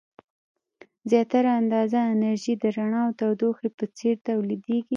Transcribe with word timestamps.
زیاتره 1.09 1.49
اندازه 1.61 1.97
انرژي 2.13 2.53
د 2.59 2.63
رڼا 2.75 3.01
او 3.07 3.11
تودوخې 3.19 3.67
په 3.77 3.85
څیر 3.97 4.15
تولیدیږي. 4.27 4.79